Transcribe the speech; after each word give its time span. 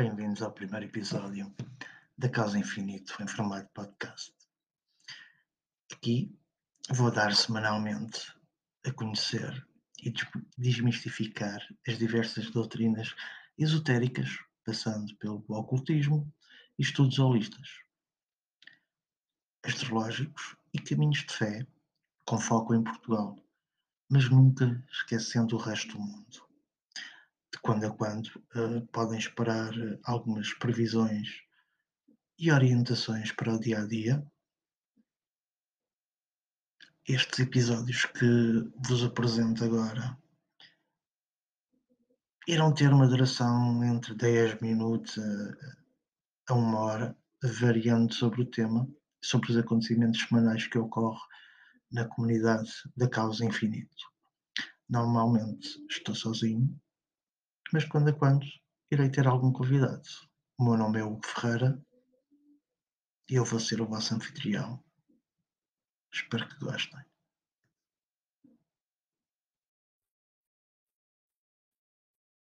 Bem-vindos 0.00 0.40
ao 0.40 0.50
primeiro 0.50 0.86
episódio 0.86 1.54
da 2.16 2.26
Causa 2.26 2.58
Infinito 2.58 3.22
em 3.22 3.26
formato 3.26 3.68
podcast. 3.74 4.32
Aqui 5.92 6.34
vou 6.88 7.10
dar 7.10 7.34
semanalmente 7.34 8.34
a 8.86 8.90
conhecer 8.94 9.62
e 10.02 10.10
desmistificar 10.56 11.60
as 11.86 11.98
diversas 11.98 12.50
doutrinas 12.50 13.14
esotéricas, 13.58 14.38
passando 14.64 15.14
pelo 15.16 15.44
ocultismo 15.50 16.32
e 16.78 16.82
estudos 16.82 17.18
holistas, 17.18 17.68
astrológicos 19.62 20.56
e 20.72 20.78
caminhos 20.78 21.26
de 21.26 21.34
fé, 21.34 21.66
com 22.24 22.38
foco 22.38 22.74
em 22.74 22.82
Portugal, 22.82 23.36
mas 24.08 24.30
nunca 24.30 24.82
esquecendo 24.90 25.56
o 25.56 25.58
resto 25.58 25.92
do 25.92 26.00
mundo 26.00 26.49
de 27.52 27.58
quando 27.60 27.84
a 27.84 27.90
quando 27.90 28.26
uh, 28.26 28.86
podem 28.92 29.18
esperar 29.18 29.72
eh, 29.76 29.98
algumas 30.04 30.52
previsões 30.54 31.28
e 32.38 32.50
orientações 32.50 33.32
para 33.32 33.54
o 33.54 33.58
dia 33.58 33.80
a 33.80 33.86
dia. 33.86 34.24
Estes 37.06 37.40
episódios 37.40 38.04
que 38.04 38.70
vos 38.86 39.02
apresento 39.02 39.64
agora 39.64 40.16
irão 42.46 42.72
ter 42.72 42.92
uma 42.92 43.08
duração 43.08 43.82
entre 43.84 44.14
10 44.14 44.60
minutos 44.60 45.18
a, 45.18 46.52
a 46.52 46.54
uma 46.54 46.78
hora, 46.80 47.16
variando 47.42 48.12
sobre 48.14 48.42
o 48.42 48.50
tema, 48.50 48.88
sobre 49.22 49.50
os 49.50 49.56
acontecimentos 49.56 50.20
semanais 50.22 50.66
que 50.66 50.78
ocorrem 50.78 51.20
na 51.92 52.06
comunidade 52.06 52.70
da 52.96 53.08
Causa 53.08 53.44
Infinito. 53.44 54.04
Normalmente 54.88 55.68
estou 55.90 56.14
sozinho, 56.14 56.80
mas 57.72 57.84
quando 57.84 58.10
a 58.10 58.12
quando 58.12 58.46
irei 58.90 59.10
ter 59.10 59.26
algum 59.26 59.52
convidado. 59.52 60.02
O 60.58 60.64
meu 60.64 60.76
nome 60.76 60.98
é 60.98 61.04
Hugo 61.04 61.24
Ferreira 61.24 61.80
e 63.28 63.36
eu 63.36 63.44
vou 63.44 63.60
ser 63.60 63.80
o 63.80 63.86
vosso 63.86 64.14
anfitrião. 64.14 64.82
Espero 66.12 66.48
que 66.48 66.64
gostem. 66.64 67.00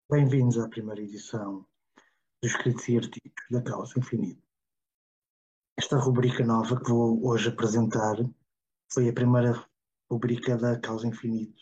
Bem-vindos 0.10 0.58
à 0.60 0.70
primeira 0.70 1.02
edição 1.02 1.68
dos 2.42 2.52
escritos 2.52 2.88
e 2.88 2.98
artigos 2.98 3.46
da 3.50 3.62
Causa 3.62 4.00
Infinita. 4.00 4.42
Esta 5.78 5.98
rubrica 5.98 6.46
nova 6.46 6.80
que 6.80 6.90
vou 6.90 7.26
hoje 7.28 7.50
apresentar 7.50 8.16
foi 8.94 9.10
a 9.10 9.14
primeira 9.14 9.68
rubrica 10.10 10.56
da 10.56 10.80
Causa 10.80 11.08
Infinita, 11.08 11.62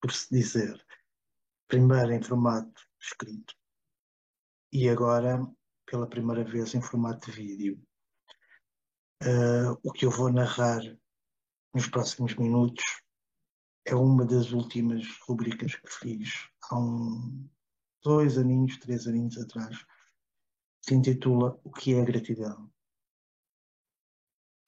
por 0.00 0.12
se 0.12 0.30
dizer, 0.30 0.86
primeiro 1.66 2.12
em 2.12 2.22
formato 2.22 2.89
escrito 3.00 3.54
e 4.72 4.88
agora 4.88 5.44
pela 5.86 6.06
primeira 6.08 6.44
vez 6.44 6.74
em 6.74 6.80
formato 6.80 7.30
de 7.30 7.36
vídeo. 7.36 7.82
Uh, 9.22 9.76
o 9.82 9.92
que 9.92 10.06
eu 10.06 10.10
vou 10.10 10.32
narrar 10.32 10.80
nos 11.74 11.88
próximos 11.88 12.34
minutos 12.36 13.02
é 13.84 13.94
uma 13.94 14.24
das 14.24 14.52
últimas 14.52 15.04
rubricas 15.26 15.74
que 15.74 15.90
fiz 15.90 16.48
há 16.62 16.78
um, 16.78 17.48
dois 18.02 18.38
aninhos, 18.38 18.78
três 18.78 19.06
aninhos 19.06 19.36
atrás. 19.36 19.84
Se 20.82 20.94
intitula 20.94 21.60
O 21.64 21.70
que 21.70 21.94
é 21.94 22.04
gratidão? 22.04 22.72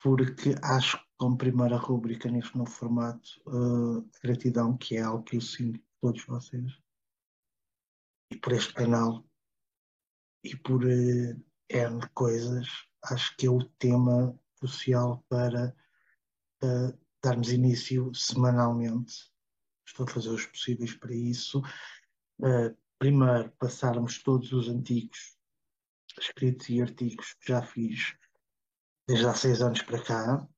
Porque 0.01 0.55
acho 0.63 0.99
que 0.99 1.13
como 1.17 1.39
primeira 1.39 1.77
rubrica 1.77 2.29
neste 2.29 2.59
novo 2.59 2.71
formato, 2.71 3.41
uh, 3.47 4.05
gratidão, 4.21 4.77
que 4.77 4.97
é 4.97 5.03
algo 5.03 5.23
que 5.23 5.37
eu 5.37 5.41
sinto 5.41 5.81
todos 6.01 6.25
vocês, 6.27 6.82
e 8.33 8.39
por 8.39 8.55
este 8.55 8.73
canal 8.73 9.25
e 10.43 10.57
por 10.57 10.83
uh, 10.85 11.45
N 11.69 12.09
coisas, 12.15 12.67
acho 13.05 13.37
que 13.37 13.47
é 13.47 13.51
o 13.51 13.63
tema 13.79 14.39
crucial 14.57 15.23
para 15.29 15.77
uh, 16.65 16.99
darmos 17.23 17.53
início 17.53 18.13
semanalmente. 18.15 19.31
Estou 19.87 20.07
a 20.07 20.11
fazer 20.11 20.31
os 20.31 20.47
possíveis 20.47 20.95
para 20.95 21.15
isso. 21.15 21.61
Uh, 22.41 22.75
primeiro, 22.99 23.51
passarmos 23.59 24.23
todos 24.23 24.51
os 24.53 24.69
antigos 24.69 25.37
escritos 26.19 26.69
e 26.71 26.81
artigos 26.81 27.35
que 27.35 27.49
já 27.49 27.63
fiz 27.63 28.17
desde 29.07 29.27
há 29.27 29.35
seis 29.35 29.61
anos 29.61 29.83
para 29.83 30.03
cá, 30.03 30.49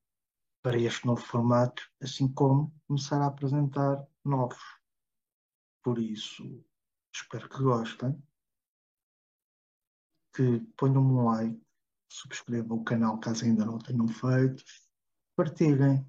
para 0.62 0.79
este 0.79 1.06
novo 1.06 1.21
formato, 1.21 1.83
assim 2.01 2.33
como 2.33 2.73
começar 2.87 3.21
a 3.21 3.27
apresentar 3.27 4.06
novos. 4.25 4.62
Por 5.83 5.99
isso, 5.99 6.65
Espero 7.15 7.49
que 7.49 7.63
gostem. 7.63 8.21
Que 10.35 10.59
ponham 10.77 11.01
um 11.01 11.25
like, 11.25 11.65
subscrevam 12.09 12.79
o 12.79 12.85
canal 12.85 13.21
caso 13.21 13.45
ainda 13.45 13.65
não 13.65 13.79
tenham 13.79 14.09
feito, 14.09 14.65
partilhem. 15.37 16.05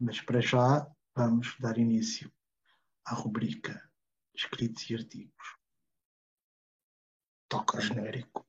Mas 0.00 0.20
para 0.22 0.40
já 0.40 0.90
vamos 1.14 1.56
dar 1.60 1.76
início 1.76 2.32
à 3.04 3.14
rubrica 3.14 3.86
Escritos 4.34 4.88
e 4.88 4.94
Artigos. 4.94 5.58
Toca 7.48 7.80
genérico. 7.80 8.46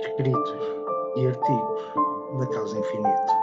Escritos 0.00 0.50
e 1.16 1.26
artigos 1.26 2.38
da 2.38 2.48
Causa 2.50 2.78
Infinito. 2.78 3.39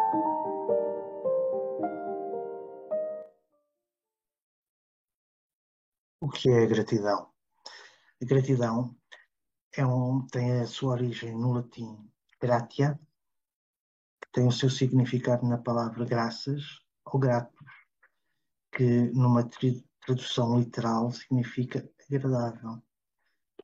O 6.28 6.30
que 6.30 6.50
é 6.50 6.64
a 6.64 6.66
gratidão? 6.66 7.32
A 8.22 8.26
gratidão 8.26 8.94
é 9.74 9.86
um, 9.86 10.28
tem 10.28 10.60
a 10.60 10.68
sua 10.68 10.92
origem 10.92 11.32
no 11.32 11.54
latim 11.54 12.06
gratia, 12.38 13.00
que 14.22 14.30
tem 14.34 14.46
o 14.46 14.52
seu 14.52 14.70
significado 14.70 15.48
na 15.48 15.58
palavra 15.58 16.04
graças 16.04 16.82
ou 17.06 17.18
gratos, 17.18 17.66
que 18.74 19.10
numa 19.14 19.50
tradução 20.06 20.60
literal 20.60 21.14
significa 21.14 21.90
agradável. 22.12 22.84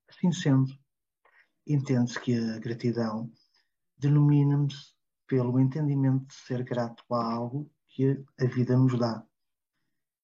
Assim 0.08 0.32
sendo, 0.32 0.74
entende-se 1.68 2.18
que 2.18 2.34
a 2.34 2.60
gratidão 2.60 3.30
denomina-se 3.98 4.96
pelo 5.28 5.60
entendimento 5.60 6.28
de 6.28 6.34
ser 6.34 6.64
grato 6.64 7.04
a 7.12 7.34
algo 7.34 7.70
que 7.90 8.24
a 8.40 8.46
vida 8.46 8.78
nos 8.78 8.98
dá, 8.98 9.22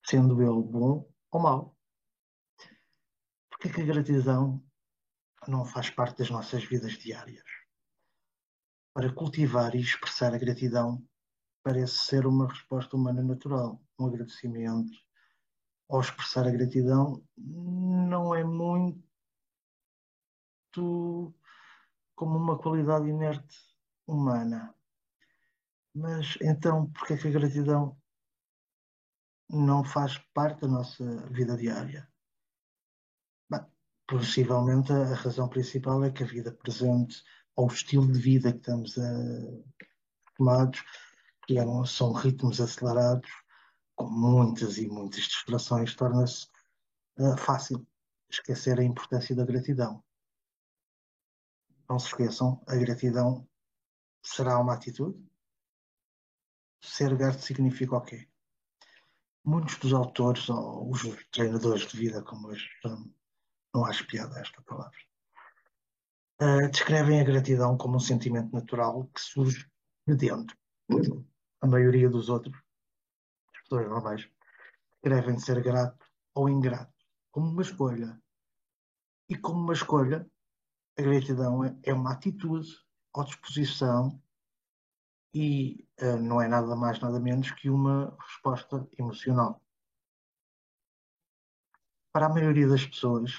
sendo 0.06 0.42
ele 0.42 0.64
bom 0.64 1.06
ou 1.32 1.42
mau. 1.42 1.79
Porquê 3.60 3.76
que 3.76 3.82
a 3.82 3.94
gratidão 3.94 4.64
não 5.46 5.66
faz 5.66 5.90
parte 5.90 6.20
das 6.20 6.30
nossas 6.30 6.64
vidas 6.64 6.94
diárias? 6.94 7.44
Para 8.94 9.14
cultivar 9.14 9.76
e 9.76 9.82
expressar 9.82 10.34
a 10.34 10.38
gratidão 10.38 11.06
parece 11.62 12.06
ser 12.06 12.26
uma 12.26 12.48
resposta 12.48 12.96
humana 12.96 13.22
natural, 13.22 13.84
um 14.00 14.06
agradecimento. 14.06 14.98
Ao 15.90 16.00
expressar 16.00 16.48
a 16.48 16.52
gratidão 16.52 17.22
não 17.38 18.34
é 18.34 18.46
muito 18.46 19.04
como 22.16 22.38
uma 22.38 22.58
qualidade 22.58 23.10
inerte 23.10 23.58
humana. 24.08 24.74
Mas 25.94 26.38
então, 26.42 26.90
por 26.92 27.06
que 27.06 27.28
a 27.28 27.32
gratidão 27.32 28.02
não 29.50 29.84
faz 29.84 30.18
parte 30.34 30.62
da 30.62 30.70
nossa 30.70 31.04
vida 31.28 31.58
diária? 31.58 32.10
Possivelmente 34.10 34.92
a 34.92 35.14
razão 35.14 35.48
principal 35.48 36.04
é 36.04 36.10
que 36.10 36.24
a 36.24 36.26
vida 36.26 36.52
presente, 36.52 37.24
ou 37.56 37.70
o 37.70 37.72
estilo 37.72 38.12
de 38.12 38.20
vida 38.20 38.52
que 38.52 38.58
estamos 38.58 38.98
a, 38.98 39.04
tomados, 40.36 40.84
que 41.46 41.60
eram, 41.60 41.86
são 41.86 42.12
ritmos 42.12 42.60
acelerados, 42.60 43.30
com 43.96 44.10
muitas 44.10 44.80
e 44.80 44.88
muitas 44.88 45.26
distrações, 45.26 45.96
torna-se 45.96 46.48
uh, 47.20 47.38
fácil 47.38 47.86
esquecer 48.32 48.80
a 48.80 48.84
importância 48.84 49.36
da 49.36 49.46
gratidão. 49.46 50.04
Não 51.88 52.00
se 52.00 52.08
esqueçam, 52.08 52.64
a 52.68 52.76
gratidão 52.78 53.48
será 54.24 54.58
uma 54.58 54.74
atitude. 54.74 55.24
Ser 56.84 57.16
grato 57.16 57.42
significa 57.42 57.96
o 57.96 58.02
quê? 58.02 58.28
Muitos 59.46 59.78
dos 59.78 59.94
autores, 59.94 60.50
ou 60.50 60.90
os 60.90 61.02
treinadores 61.32 61.88
de 61.88 61.96
vida, 61.96 62.24
como 62.24 62.48
hoje 62.48 62.68
chamam, 62.82 63.14
não 63.74 63.86
acho 63.86 64.08
piada 64.08 64.40
esta 64.40 64.62
palavra, 64.64 64.98
uh, 66.42 66.70
descrevem 66.72 67.22
a 67.22 67.24
gratidão 67.24 67.78
como 67.78 67.98
um 67.98 68.00
sentimento 68.00 68.52
natural 68.54 69.08
que 69.08 69.22
surge 69.22 69.70
de 70.08 70.16
dentro. 70.16 70.58
A 71.62 71.68
maioria 71.68 72.10
dos 72.10 72.30
outros, 72.30 72.56
as 73.54 73.62
pessoas 73.64 73.88
normais, 73.88 74.30
descrevem 75.02 75.38
ser 75.38 75.62
grato 75.62 76.06
ou 76.34 76.50
ingrato 76.50 76.94
como 77.32 77.48
uma 77.48 77.62
escolha. 77.62 78.20
E 79.30 79.38
como 79.38 79.60
uma 79.60 79.74
escolha, 79.74 80.30
a 80.98 81.02
gratidão 81.02 81.64
é, 81.64 81.78
é 81.84 81.94
uma 81.94 82.14
atitude 82.14 82.70
ou 83.14 83.24
disposição 83.24 84.22
e 85.34 85.88
uh, 86.02 86.18
não 86.18 86.42
é 86.42 86.48
nada 86.48 86.76
mais, 86.76 87.00
nada 87.00 87.20
menos 87.20 87.52
que 87.52 87.70
uma 87.70 88.16
resposta 88.20 88.88
emocional. 88.98 89.62
Para 92.12 92.26
a 92.26 92.34
maioria 92.34 92.68
das 92.68 92.86
pessoas, 92.86 93.32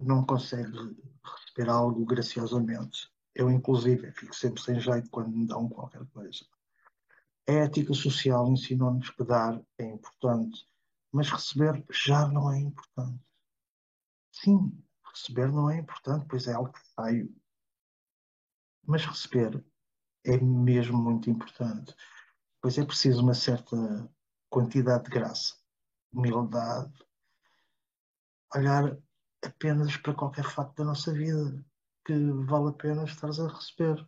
não 0.00 0.24
consegue 0.24 0.96
receber 1.22 1.70
algo 1.70 2.04
graciosamente. 2.04 3.10
Eu, 3.34 3.50
inclusive, 3.50 4.10
fico 4.12 4.34
sempre 4.34 4.62
sem 4.62 4.80
jeito 4.80 5.10
quando 5.10 5.30
me 5.30 5.46
dão 5.46 5.68
qualquer 5.68 6.04
coisa. 6.06 6.44
A 7.48 7.52
ética 7.52 7.94
social 7.94 8.48
ensinou-nos 8.48 9.10
que 9.10 9.24
dar 9.24 9.60
é 9.78 9.84
importante, 9.84 10.66
mas 11.12 11.30
receber 11.30 11.84
já 11.90 12.26
não 12.28 12.52
é 12.52 12.58
importante. 12.58 13.24
Sim, 14.32 14.82
receber 15.12 15.50
não 15.52 15.70
é 15.70 15.78
importante, 15.78 16.26
pois 16.28 16.46
é 16.46 16.52
algo 16.52 16.72
feio. 16.96 17.34
Mas 18.86 19.04
receber 19.04 19.64
é 20.24 20.38
mesmo 20.38 20.98
muito 20.98 21.30
importante, 21.30 21.94
pois 22.60 22.78
é 22.78 22.84
preciso 22.84 23.22
uma 23.22 23.34
certa 23.34 23.76
quantidade 24.48 25.04
de 25.04 25.10
graça, 25.10 25.54
humildade, 26.12 26.92
olhar 28.54 28.96
apenas 29.42 29.96
para 29.96 30.14
qualquer 30.14 30.44
facto 30.44 30.76
da 30.76 30.84
nossa 30.84 31.12
vida 31.12 31.64
que 32.04 32.14
vale 32.46 32.68
a 32.68 32.72
pena 32.72 33.04
estar 33.04 33.28
a 33.28 33.48
receber. 33.48 34.06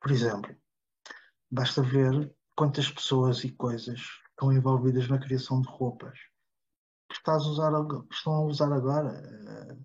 Por 0.00 0.10
exemplo, 0.10 0.54
basta 1.50 1.82
ver 1.82 2.34
quantas 2.56 2.90
pessoas 2.90 3.44
e 3.44 3.50
coisas 3.52 4.00
estão 4.30 4.52
envolvidas 4.52 5.08
na 5.08 5.18
criação 5.18 5.60
de 5.60 5.68
roupas 5.68 6.18
que 7.08 7.16
estás 7.16 7.42
a 7.42 7.48
usar, 7.48 7.72
estão 8.10 8.34
a 8.34 8.44
usar 8.44 8.72
agora. 8.72 9.78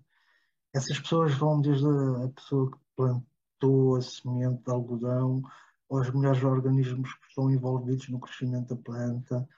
Essas 0.74 0.98
pessoas 1.00 1.34
vão 1.34 1.60
desde 1.60 1.86
a 1.86 2.28
pessoa 2.28 2.70
que 2.70 2.78
plantou 2.96 3.96
a 3.96 4.02
semente 4.02 4.62
de 4.62 4.70
algodão 4.70 5.42
aos 5.90 6.10
melhores 6.10 6.42
organismos 6.42 7.14
que 7.14 7.28
estão 7.28 7.50
envolvidos 7.50 8.08
no 8.08 8.20
crescimento 8.20 8.74
da 8.74 8.82
planta, 8.82 9.48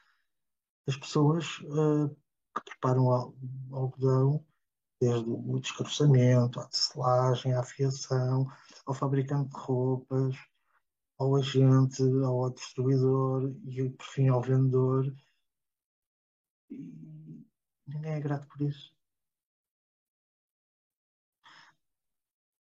as 0.87 0.97
pessoas 0.97 1.59
uh, 1.61 2.09
que 2.55 2.65
preparam 2.65 3.11
algodão 3.73 4.45
desde 5.01 5.29
o 5.29 5.61
descaroçamento, 5.61 6.61
à 6.61 6.67
tecelagem, 6.67 7.53
à 7.55 7.61
afiação, 7.61 8.47
ao 8.87 8.95
fabricante 8.95 9.51
de 9.51 9.61
roupas, 9.61 10.37
ao 11.19 11.37
agente, 11.37 12.03
ao 12.25 12.51
distribuidor 12.51 13.55
e, 13.67 13.91
por 13.91 14.07
fim, 14.07 14.29
ao 14.29 14.41
vendedor. 14.41 15.15
E 16.71 17.47
ninguém 17.87 18.13
é 18.13 18.21
grato 18.21 18.47
por 18.49 18.63
isso. 18.63 18.95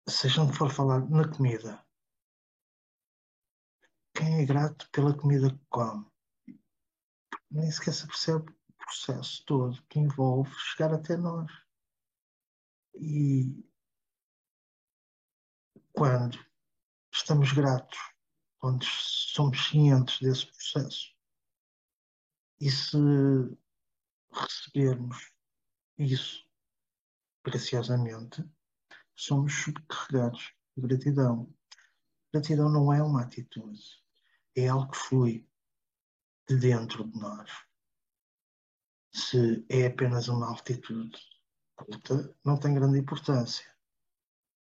Se 0.08 0.28
a 0.28 0.30
gente 0.30 0.56
for 0.56 0.72
falar 0.72 1.10
na 1.10 1.28
comida, 1.28 1.84
quem 4.14 4.42
é 4.42 4.46
grato 4.46 4.90
pela 4.92 5.16
comida 5.18 5.50
que 5.50 5.66
come? 5.70 6.06
Nem 7.50 7.70
sequer 7.72 7.94
se 7.94 8.08
percebe 8.08 8.52
o 8.52 8.74
processo 8.78 9.44
todo 9.46 9.84
que 9.90 10.00
envolve 10.00 10.54
chegar 10.56 10.94
até 10.94 11.18
nós. 11.18 11.65
E 12.98 13.66
quando 15.92 16.40
estamos 17.12 17.52
gratos, 17.52 18.00
quando 18.58 18.86
somos 18.86 19.68
cientes 19.68 20.20
desse 20.22 20.46
processo, 20.48 21.14
e 22.60 22.72
se 22.72 22.98
recebermos 24.32 25.32
isso 25.98 26.48
graciosamente, 27.44 28.44
somos 29.14 29.54
subcarregados 29.54 30.54
de 30.76 30.88
gratidão. 30.88 31.54
Gratidão 32.32 32.70
não 32.70 32.94
é 32.94 33.04
uma 33.04 33.24
atitude, 33.24 33.82
é 34.56 34.70
algo 34.70 34.90
que 34.90 34.98
flui 34.98 35.50
de 36.48 36.58
dentro 36.58 37.04
de 37.04 37.20
nós. 37.20 37.52
Se 39.12 39.66
é 39.70 39.88
apenas 39.88 40.30
uma 40.30 40.52
atitude 40.54 41.35
não 42.44 42.58
tem 42.58 42.74
grande 42.74 43.00
importância. 43.00 43.66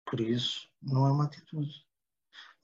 Por 0.05 0.21
isso, 0.21 0.71
não 0.81 1.07
é 1.07 1.13
uma 1.13 1.25
atitude. 1.25 1.87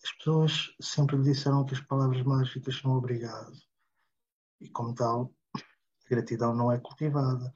As 0.04 0.12
pessoas 0.12 0.74
sempre 0.80 1.16
lhe 1.16 1.24
disseram 1.24 1.64
que 1.64 1.74
as 1.74 1.80
palavras 1.80 2.22
mágicas 2.22 2.76
são 2.76 2.92
obrigado. 2.92 3.52
E, 4.60 4.68
como 4.68 4.94
tal, 4.94 5.34
a 5.56 6.08
gratidão 6.08 6.54
não 6.54 6.70
é 6.70 6.78
cultivada. 6.78 7.52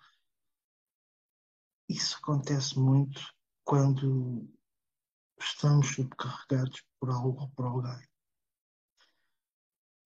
Isso 1.89 2.17
acontece 2.19 2.79
muito 2.79 3.21
quando 3.65 4.49
estamos 5.39 5.95
subcarregados 5.95 6.85
por 6.99 7.11
algo 7.11 7.41
ou 7.41 7.49
por 7.51 7.67
alguém. 7.67 8.09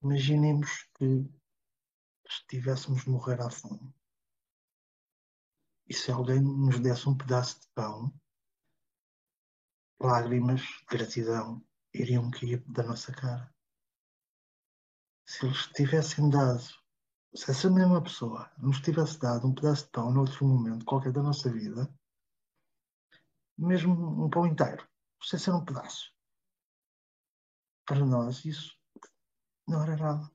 Imaginemos 0.02 0.88
que 0.94 1.28
estivéssemos 2.26 3.04
morrer 3.04 3.40
à 3.40 3.50
fome. 3.50 3.92
E 5.90 5.92
se 5.92 6.12
alguém 6.12 6.40
nos 6.40 6.78
desse 6.78 7.08
um 7.08 7.16
pedaço 7.16 7.60
de 7.60 7.66
pão, 7.74 8.14
lágrimas 10.00 10.60
de 10.60 10.86
gratidão 10.88 11.66
iriam 11.92 12.30
cair 12.30 12.62
da 12.68 12.84
nossa 12.84 13.12
cara. 13.12 13.52
Se 15.26 15.46
eles 15.46 15.66
tivessem 15.74 16.30
dado, 16.30 16.62
se 17.34 17.50
essa 17.50 17.68
mesma 17.68 18.00
pessoa 18.00 18.48
nos 18.56 18.80
tivesse 18.80 19.18
dado 19.18 19.48
um 19.48 19.52
pedaço 19.52 19.86
de 19.86 19.90
pão 19.90 20.12
noutro 20.12 20.46
momento 20.46 20.84
qualquer 20.84 21.10
da 21.10 21.24
nossa 21.24 21.50
vida, 21.50 21.92
mesmo 23.58 24.24
um 24.24 24.30
pão 24.30 24.46
inteiro, 24.46 24.88
sem 25.20 25.40
ser 25.40 25.50
um 25.50 25.64
pedaço, 25.64 26.14
para 27.84 28.06
nós 28.06 28.44
isso 28.44 28.78
não 29.66 29.82
era 29.82 29.96
nada. 29.96 30.30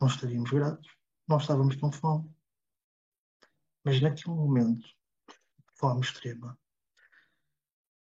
Não 0.00 0.08
estaríamos 0.08 0.50
gratos, 0.50 0.90
não 1.28 1.36
estávamos 1.36 1.76
com 1.76 1.92
fome. 1.92 2.34
Mas 3.84 4.00
naquele 4.00 4.34
momento 4.34 4.86
de 4.86 5.74
fome 5.74 6.00
extrema, 6.00 6.58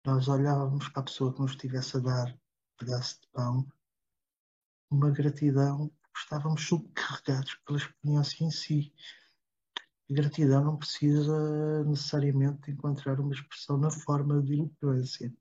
nós 0.06 0.28
olhávamos 0.28 0.90
para 0.90 1.02
a 1.02 1.06
pessoa 1.06 1.34
que 1.34 1.40
nos 1.40 1.52
estivesse 1.52 1.96
a 1.96 2.02
dar 2.02 2.28
um 2.28 2.40
pedaço 2.78 3.22
de 3.22 3.28
pão, 3.30 3.66
uma 4.90 5.10
gratidão, 5.12 5.88
porque 6.02 6.20
estávamos 6.20 6.68
subcarregados 6.68 7.56
pela 7.66 7.78
experiência 7.78 8.44
em 8.44 8.52
si. 8.52 8.94
Gratidão 10.10 10.66
não 10.66 10.78
precisa 10.78 11.86
necessariamente 11.86 12.70
encontrar 12.70 13.18
uma 13.22 13.34
expressão 13.34 13.78
na 13.78 13.90
forma 13.90 14.42
de 14.44 14.56
eloquência. 14.56 15.34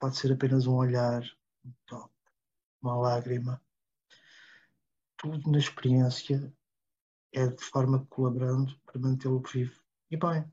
Pode 0.00 0.16
ser 0.16 0.32
apenas 0.32 0.66
um 0.66 0.74
olhar, 0.74 1.22
um 1.64 1.72
toque, 1.86 2.12
uma 2.82 2.96
lágrima. 2.96 3.62
Tudo 5.16 5.48
na 5.48 5.58
experiência 5.58 6.52
é 7.32 7.46
de 7.46 7.64
forma 7.64 8.04
colaborando 8.06 8.78
para 8.80 9.00
mantê-lo 9.00 9.40
vivo 9.40 9.82
e 10.10 10.16
bem, 10.16 10.44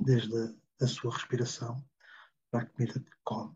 desde 0.00 0.56
a, 0.80 0.86
sua 0.86 1.12
respiração 1.12 1.84
para 2.50 2.62
a 2.62 2.66
comida 2.66 2.98
que 2.98 3.10
come, 3.22 3.54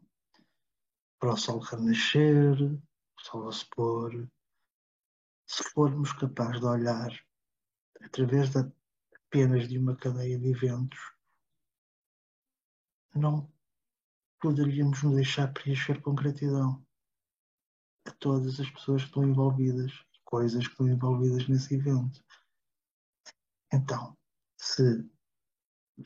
para 1.19 1.33
o 1.33 1.37
sol 1.37 1.59
renascer, 1.61 2.61
o 2.63 3.21
sol 3.21 3.49
a 3.49 3.53
se 3.53 3.65
pôr. 3.71 4.31
Se 5.47 5.63
formos 5.71 6.13
capazes 6.13 6.61
de 6.61 6.67
olhar 6.67 7.11
através 8.03 8.51
apenas 8.57 9.69
de 9.69 9.79
uma 9.79 9.97
cadeia 9.97 10.39
de 10.39 10.49
eventos, 10.49 11.01
não 13.15 13.51
poderíamos 14.41 15.03
nos 15.03 15.15
deixar 15.15 15.53
preencher 15.53 16.01
com 16.03 16.15
gratidão 16.15 16.85
a 18.05 18.11
todas 18.13 18.61
as 18.61 18.71
pessoas 18.71 19.03
que 19.03 19.09
estão 19.09 19.25
envolvidas, 19.25 19.93
coisas 20.25 20.67
que 20.67 20.73
estão 20.73 20.89
envolvidas 20.89 21.49
nesse 21.49 21.75
evento. 21.75 22.23
Então, 23.73 24.17
se 24.57 25.11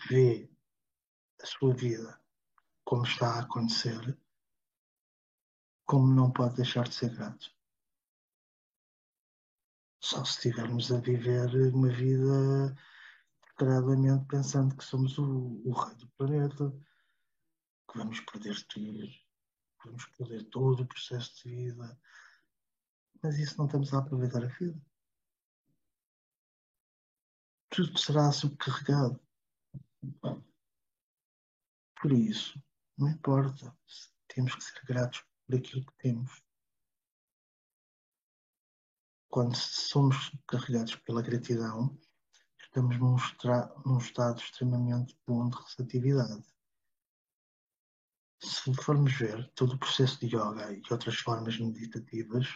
vê 0.08 0.50
a 1.42 1.46
sua 1.46 1.74
vida 1.74 2.20
como 2.84 3.04
está 3.04 3.34
a 3.34 3.40
acontecer, 3.40 4.18
como 5.84 6.14
não 6.14 6.32
pode 6.32 6.56
deixar 6.56 6.88
de 6.88 6.94
ser 6.94 7.14
grato? 7.14 7.54
Só 10.02 10.24
se 10.24 10.36
estivermos 10.36 10.90
a 10.90 11.00
viver 11.00 11.50
uma 11.74 11.88
vida 11.88 12.74
declaradamente 13.48 14.26
pensando 14.26 14.74
que 14.76 14.84
somos 14.84 15.18
o, 15.18 15.60
o 15.64 15.72
rei 15.72 15.94
do 15.96 16.08
planeta, 16.10 16.70
que 17.90 17.98
vamos 17.98 18.20
perder 18.20 18.62
tudo, 18.66 19.06
que 19.06 19.86
vamos 19.86 20.06
perder 20.16 20.44
todo 20.44 20.82
o 20.82 20.86
processo 20.86 21.36
de 21.36 21.54
vida. 21.54 22.00
Mas 23.22 23.38
isso 23.38 23.58
não 23.58 23.66
estamos 23.66 23.92
a 23.92 23.98
aproveitar 23.98 24.42
a 24.42 24.46
vida 24.46 24.80
tudo 27.70 27.96
será 27.98 28.32
subcarregado. 28.32 29.20
Por 32.00 32.12
isso, 32.12 32.60
não 32.98 33.08
importa 33.08 33.76
temos 34.26 34.54
que 34.54 34.64
ser 34.64 34.84
gratos 34.84 35.24
por 35.46 35.56
aquilo 35.56 35.86
que 35.86 35.94
temos. 35.98 36.42
Quando 39.28 39.56
somos 39.56 40.16
subcarregados 40.26 40.96
pela 40.96 41.22
gratidão, 41.22 41.96
estamos 42.60 42.98
num, 42.98 43.16
num 43.86 43.98
estado 43.98 44.40
extremamente 44.40 45.16
bom 45.26 45.48
de 45.48 45.56
receptividade. 45.56 46.42
se 48.42 48.74
formos 48.74 49.12
ver 49.12 49.48
todo 49.54 49.74
o 49.74 49.78
processo 49.78 50.18
de 50.20 50.34
yoga 50.34 50.72
e 50.72 50.82
outras 50.90 51.16
formas 51.16 51.58
meditativas, 51.58 52.46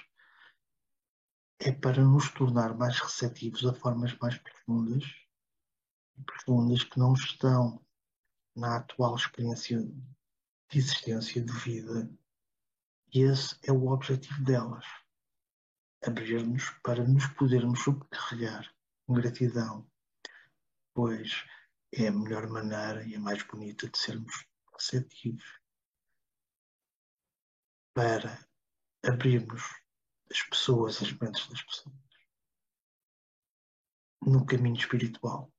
é 1.65 1.73
para 1.73 2.05
nos 2.05 2.31
tornar 2.31 2.77
mais 2.77 3.01
receptivos 3.01 3.65
a 3.65 3.73
formas 3.73 4.17
mais 4.19 4.37
profundas 4.39 5.05
profundas 6.23 6.85
que 6.85 6.99
não 6.99 7.15
estão 7.15 7.85
na 8.55 8.77
atual 8.77 9.17
experiência 9.17 9.83
de 9.83 10.79
existência 10.79 11.43
de 11.43 11.53
vida. 11.53 12.11
E 13.13 13.21
esse 13.21 13.59
é 13.63 13.73
o 13.73 13.89
objetivo 13.89 14.43
delas. 14.45 14.85
Abrir-nos 16.07 16.71
para 16.83 17.07
nos 17.07 17.27
podermos 17.29 17.83
subcarregar 17.83 18.73
com 19.07 19.15
gratidão, 19.15 19.91
pois 20.93 21.45
é 21.93 22.09
a 22.09 22.13
melhor 22.13 22.49
maneira 22.49 23.05
e 23.05 23.15
a 23.15 23.21
mais 23.21 23.43
bonita 23.43 23.89
de 23.89 23.99
sermos 23.99 24.47
receptivos 24.73 25.61
para 27.95 28.47
abrirmos 29.03 29.63
as 30.35 30.43
pessoas, 30.43 31.01
as 31.01 31.13
mentes 31.13 31.49
das 31.49 31.63
pessoas 31.63 32.05
no 34.27 34.45
caminho 34.45 34.77
espiritual. 34.77 35.53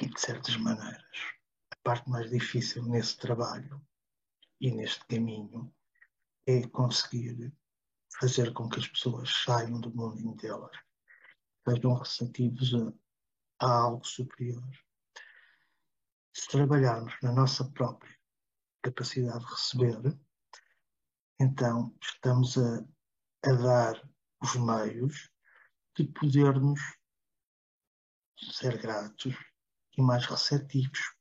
E 0.00 0.08
de 0.08 0.20
certas 0.20 0.56
maneiras, 0.56 1.34
a 1.70 1.76
parte 1.82 2.08
mais 2.08 2.30
difícil 2.30 2.84
nesse 2.84 3.16
trabalho 3.16 3.80
e 4.60 4.70
neste 4.70 5.04
caminho 5.06 5.74
é 6.46 6.66
conseguir 6.68 7.52
fazer 8.18 8.52
com 8.52 8.68
que 8.68 8.78
as 8.78 8.88
pessoas 8.88 9.30
saiam 9.44 9.80
do 9.80 9.94
mundinho 9.94 10.34
delas, 10.36 10.76
sejam 11.66 11.94
receptivos 11.94 12.74
a, 12.74 13.66
a 13.66 13.78
algo 13.84 14.06
superior. 14.06 14.68
Se 16.34 16.48
trabalharmos 16.48 17.14
na 17.22 17.32
nossa 17.32 17.64
própria 17.72 18.14
capacidade 18.82 19.44
de 19.44 19.50
receber, 19.50 20.18
então 21.40 21.96
estamos 22.02 22.58
a, 22.58 22.86
a 23.46 23.52
dar 23.52 24.10
os 24.42 24.56
meios 24.56 25.30
de 25.96 26.04
podermos 26.04 26.80
ser 28.36 28.76
gratos 28.76 29.34
e 29.96 30.02
mais 30.02 30.26
receptivos 30.26 31.14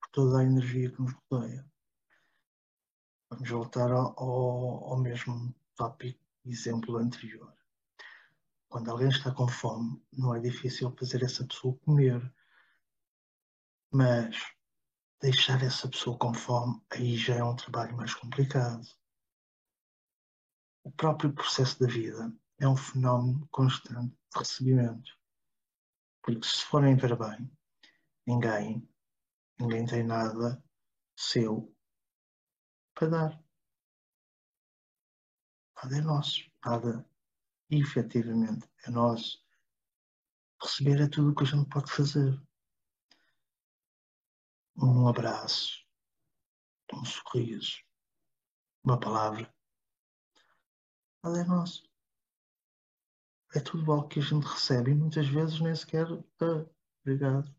por 0.00 0.10
toda 0.12 0.40
a 0.40 0.44
energia 0.44 0.90
que 0.90 1.00
nos 1.00 1.14
rodeia. 1.30 1.66
Vamos 3.30 3.48
voltar 3.48 3.90
ao, 3.90 4.14
ao, 4.18 4.98
mesmo 4.98 5.54
tópico, 5.74 6.22
exemplo 6.44 6.98
anterior. 6.98 7.52
Quando 8.68 8.90
alguém 8.90 9.08
está 9.08 9.32
com 9.32 9.48
fome, 9.48 10.04
não 10.12 10.34
é 10.34 10.40
difícil 10.40 10.94
fazer 10.98 11.22
essa 11.22 11.46
pessoa 11.46 11.78
comer, 11.78 12.34
mas 13.90 14.36
deixar 15.20 15.62
essa 15.62 15.88
pessoa 15.88 16.18
com 16.18 16.34
fome, 16.34 16.80
aí 16.90 17.16
já 17.16 17.36
é 17.36 17.44
um 17.44 17.56
trabalho 17.56 17.96
mais 17.96 18.14
complicado. 18.14 18.86
O 20.84 20.92
próprio 20.92 21.32
processo 21.32 21.80
da 21.80 21.86
vida 21.86 22.30
é 22.58 22.68
um 22.68 22.76
fenómeno 22.76 23.48
constante 23.50 24.14
de 24.14 24.38
recebimento. 24.38 25.18
Porque 26.22 26.46
se 26.46 26.62
forem 26.64 26.94
ver 26.94 27.16
bem, 27.16 27.50
ninguém, 28.26 28.86
ninguém 29.58 29.86
tem 29.86 30.04
nada 30.04 30.62
seu 31.16 31.74
para 32.94 33.08
dar. 33.08 33.44
Nada 35.76 35.96
é 35.96 36.00
nosso, 36.02 36.50
nada 36.64 37.10
efetivamente 37.70 38.68
é 38.86 38.90
nosso. 38.90 39.42
Receber 40.62 41.00
é 41.00 41.08
tudo 41.08 41.30
o 41.30 41.34
que 41.34 41.44
a 41.44 41.46
gente 41.46 41.68
pode 41.68 41.90
fazer 41.90 42.40
um 44.76 45.08
abraço, 45.08 45.84
um 46.92 47.04
sorriso, 47.04 47.78
uma 48.82 48.98
palavra. 48.98 49.52
Nada 51.24 51.40
é 51.40 51.44
nosso. 51.44 51.90
É 53.54 53.60
tudo 53.60 53.90
algo 53.90 54.08
que 54.08 54.18
a 54.18 54.22
gente 54.22 54.44
recebe 54.44 54.90
e 54.90 54.94
muitas 54.94 55.26
vezes 55.26 55.58
nem 55.58 55.74
sequer 55.74 56.06
ah, 56.42 56.70
obrigado 57.00 57.50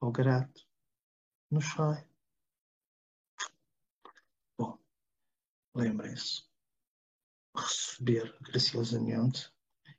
ou 0.00 0.10
grato 0.10 0.66
nos 1.50 1.66
sai. 1.66 2.08
Bom, 4.56 4.82
lembrem-se, 5.74 6.48
receber 7.54 8.34
graciosamente 8.40 9.52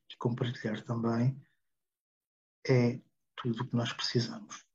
e 0.10 0.18
compartilhar 0.18 0.84
também 0.84 1.40
é 2.68 3.00
tudo 3.36 3.62
o 3.62 3.70
que 3.70 3.76
nós 3.76 3.94
precisamos. 3.94 4.66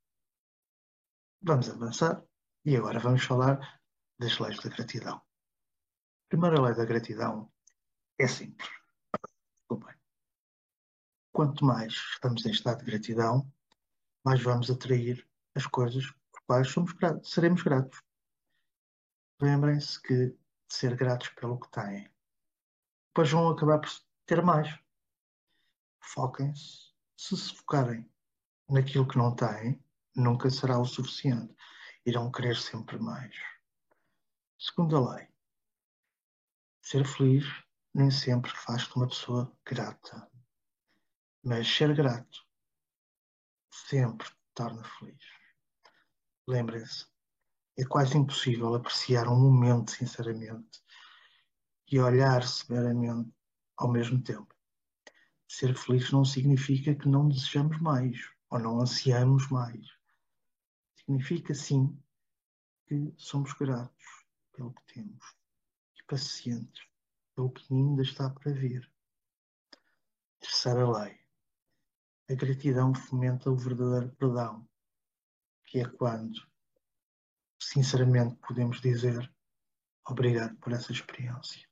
Vamos 1.42 1.68
avançar 1.68 2.24
e 2.64 2.76
agora 2.76 3.00
vamos 3.00 3.24
falar 3.24 3.80
das 4.16 4.38
leis 4.38 4.60
da 4.60 4.70
gratidão. 4.70 5.16
A 5.16 6.28
primeira 6.28 6.62
lei 6.62 6.76
da 6.76 6.84
gratidão 6.84 7.52
é 8.18 8.26
simples. 8.26 8.70
Desculpem. 9.60 9.94
Quanto 11.32 11.64
mais 11.64 11.92
estamos 11.92 12.44
em 12.46 12.50
estado 12.50 12.84
de 12.84 12.90
gratidão, 12.90 13.52
mais 14.24 14.42
vamos 14.42 14.70
atrair 14.70 15.28
as 15.54 15.66
coisas 15.66 16.06
por 16.32 16.42
quais 16.46 16.68
somos 16.68 16.92
gratos, 16.92 17.30
seremos 17.30 17.62
gratos. 17.62 18.00
Lembrem-se 19.40 20.00
que 20.02 20.36
ser 20.68 20.96
gratos 20.96 21.28
pelo 21.30 21.60
que 21.60 21.70
têm, 21.70 22.10
depois 23.08 23.30
vão 23.30 23.48
acabar 23.48 23.80
por 23.80 23.90
ter 24.26 24.42
mais. 24.42 24.68
Foquem-se. 26.00 26.94
Se 27.16 27.34
se 27.34 27.54
focarem 27.54 28.10
naquilo 28.68 29.08
que 29.08 29.16
não 29.16 29.34
têm, 29.34 29.82
nunca 30.14 30.50
será 30.50 30.78
o 30.78 30.84
suficiente. 30.84 31.54
Irão 32.04 32.30
querer 32.30 32.56
sempre 32.56 32.98
mais. 32.98 33.34
Segunda 34.58 35.00
lei. 35.14 35.28
Ser 36.82 37.06
feliz 37.06 37.44
nem 37.96 38.10
sempre 38.10 38.50
faz-te 38.50 38.94
uma 38.94 39.08
pessoa 39.08 39.50
grata. 39.64 40.30
Mas 41.42 41.66
ser 41.66 41.94
grato 41.94 42.46
sempre 43.70 44.28
te 44.28 44.36
torna 44.54 44.84
feliz. 44.84 45.24
Lembrem-se, 46.46 47.06
é 47.78 47.86
quase 47.86 48.18
impossível 48.18 48.74
apreciar 48.74 49.26
um 49.28 49.40
momento 49.40 49.92
sinceramente 49.92 50.82
e 51.90 51.98
olhar 51.98 52.46
severamente 52.46 53.32
ao 53.78 53.90
mesmo 53.90 54.22
tempo. 54.22 54.54
Ser 55.48 55.74
feliz 55.74 56.12
não 56.12 56.22
significa 56.22 56.94
que 56.94 57.08
não 57.08 57.30
desejamos 57.30 57.80
mais 57.80 58.30
ou 58.50 58.58
não 58.58 58.78
ansiamos 58.78 59.48
mais. 59.48 59.86
Significa, 60.96 61.54
sim, 61.54 61.98
que 62.86 63.14
somos 63.16 63.54
gratos 63.54 64.26
pelo 64.52 64.74
que 64.74 64.92
temos 64.92 65.24
e 65.98 66.04
pacientes 66.04 66.85
pelo 67.36 67.52
que 67.52 67.72
ainda 67.72 68.02
está 68.02 68.30
para 68.30 68.50
vir. 68.50 68.90
Terceira 70.40 70.90
lei. 70.90 71.20
A 72.28 72.34
gratidão 72.34 72.94
fomenta 72.94 73.50
o 73.50 73.56
verdadeiro 73.56 74.16
perdão, 74.16 74.68
que 75.66 75.78
é 75.78 75.88
quando, 75.88 76.40
sinceramente, 77.60 78.34
podemos 78.36 78.80
dizer 78.80 79.32
obrigado 80.08 80.56
por 80.56 80.72
essa 80.72 80.90
experiência. 80.90 81.68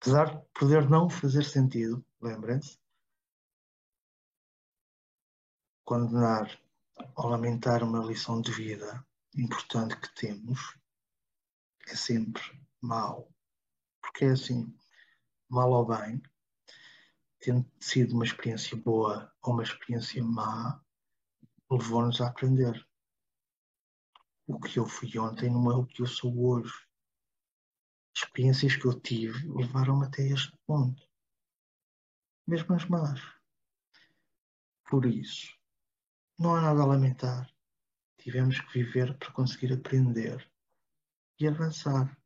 Apesar 0.00 0.36
de 0.36 0.44
poder 0.52 0.90
não 0.90 1.08
fazer 1.08 1.44
sentido, 1.44 2.04
lembrem-se, 2.20 2.78
condenar 5.84 6.60
ao 7.14 7.28
lamentar 7.28 7.82
uma 7.82 8.04
lição 8.04 8.40
de 8.40 8.52
vida 8.52 9.06
importante 9.34 9.98
que 9.98 10.14
temos, 10.14 10.78
é 11.88 11.96
sempre 11.96 12.42
mal. 12.80 13.33
Porque 14.14 14.26
é 14.26 14.30
assim, 14.30 14.72
mal 15.50 15.72
ou 15.72 15.84
bem, 15.84 16.22
tendo 17.40 17.68
sido 17.80 18.14
uma 18.14 18.24
experiência 18.24 18.76
boa 18.76 19.34
ou 19.42 19.54
uma 19.54 19.64
experiência 19.64 20.22
má, 20.22 20.80
levou-nos 21.68 22.20
a 22.20 22.28
aprender. 22.28 22.88
O 24.46 24.60
que 24.60 24.78
eu 24.78 24.86
fui 24.86 25.18
ontem 25.18 25.50
não 25.50 25.68
é 25.68 25.74
o 25.74 25.84
que 25.84 26.00
eu 26.00 26.06
sou 26.06 26.32
hoje. 26.46 26.72
As 28.14 28.22
experiências 28.22 28.76
que 28.76 28.86
eu 28.86 29.00
tive 29.00 29.48
levaram-me 29.48 30.06
até 30.06 30.22
este 30.28 30.56
ponto. 30.64 31.02
Mesmo 32.46 32.72
as 32.76 32.84
más. 32.84 33.20
Por 34.88 35.06
isso, 35.06 35.52
não 36.38 36.54
há 36.54 36.60
nada 36.60 36.82
a 36.82 36.86
lamentar. 36.86 37.52
Tivemos 38.18 38.60
que 38.60 38.84
viver 38.84 39.18
para 39.18 39.32
conseguir 39.32 39.72
aprender 39.72 40.48
e 41.40 41.48
avançar. 41.48 42.16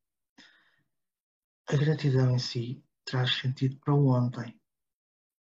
A 1.70 1.76
gratidão 1.76 2.30
em 2.30 2.38
si 2.38 2.82
traz 3.04 3.36
sentido 3.36 3.78
para 3.80 3.92
o 3.92 4.08
ontem, 4.08 4.58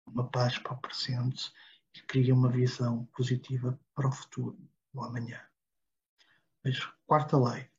uma 0.07 0.31
paz 0.31 0.57
para 0.57 0.71
o 0.71 0.79
presente 0.79 1.51
e 1.93 2.01
cria 2.03 2.33
uma 2.33 2.49
visão 2.49 3.03
positiva 3.07 3.77
para 3.93 4.07
o 4.07 4.11
futuro, 4.13 4.57
o 4.93 5.03
amanhã. 5.03 5.45
Mas, 6.63 6.79
quarta 7.05 7.37
lei. 7.37 7.69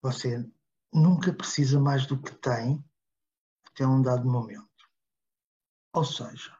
Você 0.00 0.48
nunca 0.94 1.32
precisa 1.32 1.80
mais 1.80 2.06
do 2.06 2.22
que 2.22 2.32
tem 2.36 2.84
até 3.66 3.84
um 3.84 4.00
dado 4.00 4.24
momento. 4.24 4.88
Ou 5.92 6.04
seja, 6.04 6.56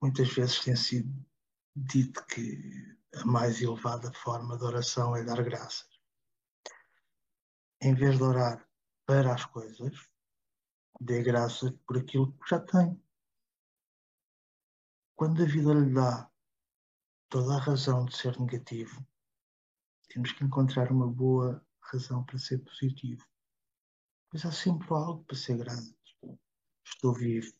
muitas 0.00 0.32
vezes 0.32 0.60
tem 0.60 0.76
sido 0.76 1.26
dito 1.74 2.24
que 2.26 2.96
a 3.16 3.24
mais 3.24 3.60
elevada 3.60 4.12
forma 4.12 4.56
de 4.56 4.62
oração 4.62 5.16
é 5.16 5.24
dar 5.24 5.42
graças. 5.42 5.95
Em 7.80 7.94
vez 7.94 8.16
de 8.16 8.22
orar 8.22 8.66
para 9.04 9.34
as 9.34 9.44
coisas, 9.44 9.94
dê 11.00 11.22
graças 11.22 11.70
por 11.86 11.98
aquilo 11.98 12.32
que 12.32 12.48
já 12.48 12.60
tem. 12.60 13.00
Quando 15.14 15.42
a 15.42 15.46
vida 15.46 15.72
lhe 15.74 15.92
dá 15.92 16.30
toda 17.28 17.56
a 17.56 17.60
razão 17.60 18.04
de 18.06 18.16
ser 18.16 18.38
negativo, 18.40 19.06
temos 20.08 20.32
que 20.32 20.44
encontrar 20.44 20.90
uma 20.90 21.06
boa 21.06 21.64
razão 21.80 22.24
para 22.24 22.38
ser 22.38 22.58
positivo. 22.58 23.24
Pois 24.30 24.44
há 24.44 24.52
sempre 24.52 24.88
algo 24.90 25.24
para 25.24 25.36
ser 25.36 25.58
grato. 25.58 25.96
Estou 26.84 27.14
vivo. 27.14 27.52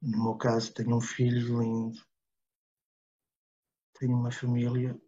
No 0.00 0.24
meu 0.24 0.36
caso, 0.36 0.74
tenho 0.74 0.96
um 0.96 1.00
filho 1.00 1.60
lindo. 1.60 1.98
Tenho 3.98 4.16
uma 4.16 4.30
família 4.30 5.00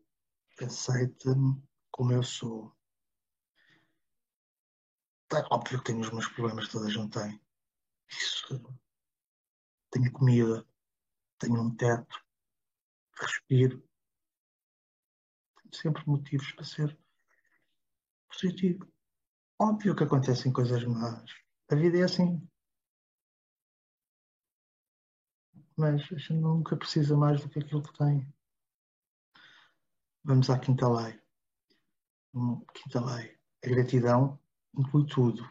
que 0.56 0.64
aceita-me 0.64 1.62
como 1.90 2.12
eu 2.12 2.22
sou. 2.22 2.74
É 5.32 5.54
óbvio 5.54 5.78
que 5.78 5.84
tenho 5.84 6.00
os 6.00 6.10
meus 6.10 6.26
problemas, 6.28 6.68
toda 6.68 6.86
a 6.86 6.90
gente 6.90 7.10
tem. 7.10 7.40
Isso. 8.08 8.60
Tenho 9.90 10.12
comida, 10.12 10.66
tenho 11.38 11.60
um 11.60 11.74
teto, 11.74 12.24
respiro. 13.14 13.80
Tenho 15.62 15.74
sempre 15.74 16.02
motivos 16.06 16.50
para 16.52 16.64
ser 16.64 16.98
positivo. 18.28 18.92
Óbvio 19.58 19.94
que 19.94 20.04
acontecem 20.04 20.52
coisas 20.52 20.84
más. 20.84 21.30
A 21.70 21.74
vida 21.76 21.98
é 21.98 22.02
assim. 22.02 22.48
Mas 25.76 25.94
a 25.94 26.16
gente 26.16 26.32
nunca 26.32 26.76
precisa 26.76 27.16
mais 27.16 27.40
do 27.40 27.48
que 27.48 27.60
aquilo 27.60 27.82
que 27.82 27.96
tem. 27.96 28.34
Vamos 30.24 30.50
à 30.50 30.58
quinta 30.58 30.88
lei. 30.88 31.20
Quinta 32.74 33.00
lei. 33.04 33.38
A 33.64 33.68
gratidão 33.68 34.40
inclui 34.76 35.06
tudo. 35.06 35.48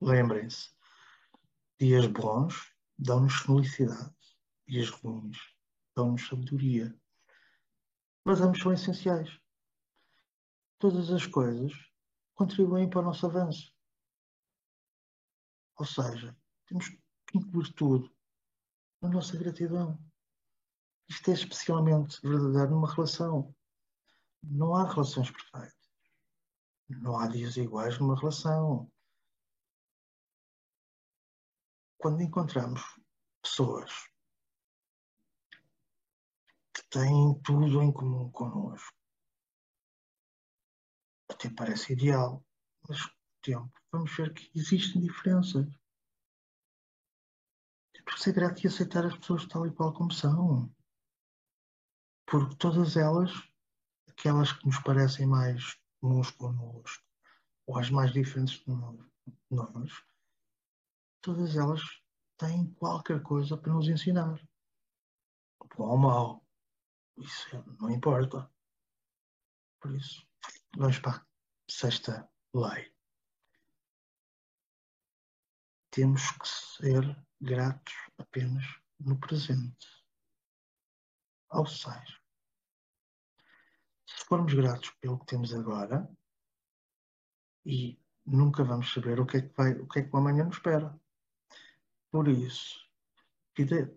Lembrem-se. 0.00 0.70
Dias 1.80 2.06
bons 2.06 2.72
dão-nos 2.98 3.34
felicidade. 3.34 4.14
Dias 4.66 4.90
ruins 4.90 5.38
dão-nos 5.96 6.26
sabedoria. 6.26 6.94
Mas 8.24 8.40
ambos 8.40 8.60
são 8.60 8.72
essenciais. 8.72 9.40
Todas 10.78 11.10
as 11.10 11.26
coisas 11.26 11.72
contribuem 12.34 12.88
para 12.88 13.00
o 13.00 13.04
nosso 13.04 13.26
avanço. 13.26 13.74
Ou 15.78 15.86
seja, 15.86 16.36
temos 16.66 16.88
que 16.88 17.00
incluir 17.34 17.72
tudo 17.74 18.14
na 19.00 19.08
nossa 19.08 19.36
gratidão. 19.36 19.98
Isto 21.08 21.30
é 21.30 21.34
especialmente 21.34 22.20
verdadeiro 22.22 22.70
numa 22.70 22.92
relação. 22.92 23.54
Não 24.42 24.74
há 24.76 24.88
relações 24.88 25.30
perfeitas. 25.30 25.79
Não 26.98 27.18
há 27.18 27.28
dias 27.28 27.56
iguais 27.56 27.98
numa 27.98 28.18
relação. 28.18 28.90
Quando 31.96 32.22
encontramos 32.22 32.80
pessoas 33.42 33.92
que 36.74 36.82
têm 36.90 37.40
tudo 37.42 37.82
em 37.82 37.92
comum 37.92 38.30
connosco, 38.32 38.94
até 41.28 41.48
parece 41.50 41.92
ideal, 41.92 42.44
mas 42.88 43.04
com 43.04 43.12
o 43.12 43.40
tempo 43.42 43.80
vamos 43.92 44.16
ver 44.16 44.34
que 44.34 44.50
existem 44.58 45.00
diferenças. 45.00 45.66
Temos 47.92 48.14
que 48.14 48.20
ser 48.20 48.32
grato 48.32 48.64
e 48.64 48.66
aceitar 48.66 49.06
as 49.06 49.16
pessoas 49.16 49.46
tal 49.46 49.66
e 49.66 49.72
qual 49.72 49.92
como 49.92 50.12
são. 50.12 50.74
Porque 52.26 52.56
todas 52.56 52.96
elas, 52.96 53.30
aquelas 54.08 54.52
que 54.52 54.66
nos 54.66 54.78
parecem 54.80 55.26
mais 55.26 55.78
comuns 56.00 56.30
connosco, 56.32 57.04
ou 57.66 57.78
as 57.78 57.90
mais 57.90 58.12
diferentes 58.12 58.64
de 58.64 58.72
nós, 59.50 60.04
todas 61.20 61.56
elas 61.56 61.82
têm 62.36 62.72
qualquer 62.74 63.22
coisa 63.22 63.56
para 63.56 63.72
nos 63.72 63.88
ensinar. 63.88 64.40
Bom 65.76 65.88
ou 65.88 65.98
mau. 65.98 66.46
Isso 67.18 67.48
não 67.78 67.90
importa. 67.90 68.50
Por 69.80 69.94
isso, 69.94 70.26
vamos 70.76 70.98
para 70.98 71.18
a 71.18 71.26
sexta 71.68 72.30
lei. 72.54 72.92
Temos 75.90 76.30
que 76.32 76.48
ser 76.48 77.26
gratos 77.40 77.94
apenas 78.18 78.64
no 78.98 79.18
presente. 79.18 79.86
Ou 81.50 81.66
seja, 81.66 82.19
se 84.16 84.24
formos 84.24 84.54
gratos 84.54 84.90
pelo 85.00 85.18
que 85.18 85.26
temos 85.26 85.54
agora, 85.54 86.08
e 87.64 87.98
nunca 88.26 88.64
vamos 88.64 88.92
saber 88.92 89.20
o 89.20 89.26
que 89.26 89.38
é 89.38 89.42
que 89.42 89.54
vai, 89.56 89.72
o 89.74 89.86
que 89.86 90.00
é 90.00 90.02
que 90.02 90.16
amanhã 90.16 90.44
nos 90.44 90.56
espera. 90.56 90.98
Por 92.10 92.26
isso, 92.28 92.88
a 93.16 93.62
vida 93.62 93.94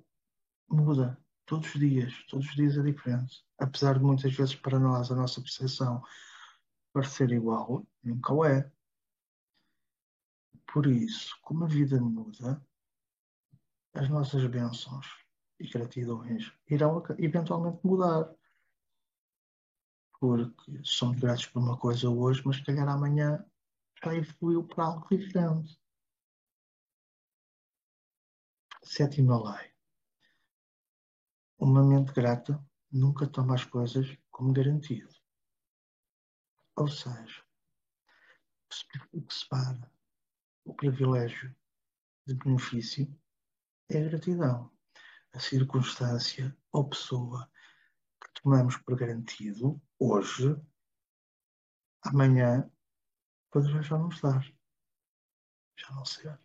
muda 0.69 1.17
todos 1.45 1.73
os 1.73 1.79
dias, 1.79 2.13
todos 2.29 2.47
os 2.47 2.55
dias 2.55 2.77
é 2.77 2.81
diferente. 2.81 3.43
Apesar 3.57 3.97
de 3.97 4.03
muitas 4.03 4.33
vezes 4.33 4.55
para 4.55 4.79
nós 4.79 5.11
a 5.11 5.15
nossa 5.15 5.41
percepção 5.41 6.03
parecer 6.91 7.31
igual, 7.31 7.85
nunca 8.03 8.33
o 8.33 8.45
é. 8.45 8.71
Por 10.71 10.85
isso, 10.85 11.37
como 11.41 11.65
a 11.65 11.67
vida 11.67 11.99
muda, 11.99 12.63
as 13.93 14.09
nossas 14.09 14.45
bênçãos 14.47 15.07
e 15.59 15.67
gratidões 15.67 16.51
irão 16.69 17.03
eventualmente 17.17 17.79
mudar. 17.83 18.33
Porque 20.23 20.79
somos 20.85 21.19
gratos 21.19 21.47
por 21.47 21.61
uma 21.61 21.77
coisa 21.77 22.09
hoje, 22.09 22.41
mas 22.45 22.55
se 22.55 22.63
calhar 22.63 22.87
amanhã 22.87 23.45
já 24.01 24.15
evoluiu 24.15 24.65
para 24.65 24.85
algo 24.85 25.05
diferente. 25.09 25.77
Sétima 28.81 29.35
lei. 29.35 29.73
Uma 31.57 31.83
mente 31.83 32.13
grata 32.13 32.65
nunca 32.89 33.27
toma 33.27 33.55
as 33.55 33.65
coisas 33.65 34.17
como 34.31 34.53
garantido. 34.53 35.13
Ou 36.77 36.87
seja, 36.87 37.43
o 39.11 39.21
que 39.23 39.33
separa 39.33 39.91
o 40.63 40.73
privilégio 40.73 41.53
de 42.25 42.33
benefício 42.35 43.13
é 43.89 43.97
a 43.97 44.07
gratidão. 44.07 44.71
A 45.33 45.39
circunstância 45.41 46.57
ou 46.71 46.87
pessoa 46.87 47.51
que 48.21 48.41
tomamos 48.41 48.77
por 48.77 48.95
garantido 48.95 49.81
hoje, 50.03 50.55
amanhã 52.01 52.69
poderá 53.49 53.81
já 53.81 53.97
não 53.97 54.09
estar. 54.09 54.43
Já 55.77 55.91
não 55.91 56.05
ser. 56.05 56.37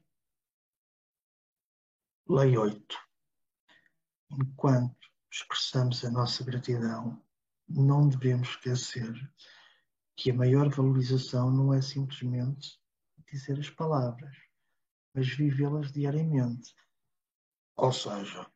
Lei 2.28 2.56
8. 2.56 2.96
Enquanto 4.30 5.08
expressamos 5.30 6.04
a 6.04 6.10
nossa 6.10 6.44
gratidão, 6.44 7.20
não 7.68 8.08
devemos 8.08 8.50
esquecer 8.50 9.12
que 10.16 10.30
a 10.30 10.34
maior 10.34 10.68
valorização 10.68 11.50
não 11.50 11.74
é 11.74 11.82
simplesmente 11.82 12.80
dizer 13.30 13.58
as 13.58 13.70
palavras, 13.70 14.36
mas 15.14 15.28
vivê-las 15.28 15.92
diariamente. 15.92 16.74
Ou 17.76 17.92
seja, 17.92 18.50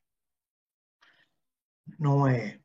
não 1.99 2.27
é 2.27 2.62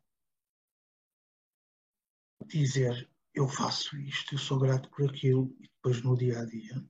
dizer 2.48 3.10
eu 3.34 3.48
faço 3.48 3.96
isto, 3.98 4.34
eu 4.34 4.40
sou 4.40 4.60
grato 4.60 4.90
por 4.90 5.08
aquilo, 5.08 5.56
e 5.60 5.68
depois 5.68 6.02
no 6.02 6.18
dia 6.18 6.40
a 6.40 6.46
dia 6.46 6.84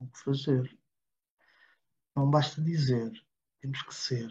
o 0.00 0.08
que 0.08 0.18
fazer. 0.18 0.78
Não 2.16 2.30
basta 2.30 2.60
dizer, 2.60 3.12
temos 3.60 3.82
que 3.82 3.94
ser. 3.94 4.28